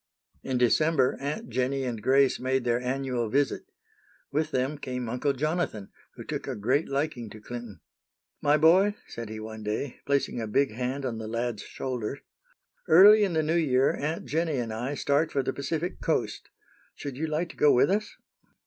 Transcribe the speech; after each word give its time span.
In 0.41 0.57
December 0.57 1.15
Aunt 1.19 1.47
Jennie 1.49 1.83
and 1.83 2.01
Grace 2.01 2.39
made 2.39 2.63
their 2.63 2.81
annual 2.81 3.29
visit. 3.29 3.65
With 4.31 4.49
them 4.49 4.79
came 4.79 5.07
Uncle 5.07 5.33
Jonathan, 5.33 5.89
who 6.15 6.23
took 6.23 6.47
a 6.47 6.55
great 6.55 6.89
liking 6.89 7.29
to 7.29 7.39
Clinton. 7.39 7.81
"My 8.41 8.57
boy," 8.57 8.95
said 9.05 9.29
he 9.29 9.39
one 9.39 9.61
day, 9.61 9.99
placing 10.07 10.41
a 10.41 10.47
big 10.47 10.71
hand 10.71 11.05
on 11.05 11.19
the 11.19 11.27
lad's 11.27 11.61
shoulder, 11.61 12.21
"early 12.87 13.23
in 13.23 13.33
the 13.33 13.43
new 13.43 13.53
year 13.55 13.93
Aunt 13.95 14.25
Jennie 14.25 14.57
and 14.57 14.73
I 14.73 14.95
start 14.95 15.31
for 15.31 15.43
the 15.43 15.53
Pacific 15.53 16.01
Coast. 16.01 16.49
Should 16.95 17.15
you 17.15 17.27
like 17.27 17.49
to 17.49 17.55
go 17.55 17.71
with 17.71 17.91
us?" 17.91 18.15